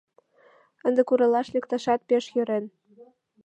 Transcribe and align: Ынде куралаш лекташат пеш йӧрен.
Ынде 0.87 1.01
куралаш 1.07 1.47
лекташат 1.55 2.01
пеш 2.09 2.25
йӧрен. 2.35 2.65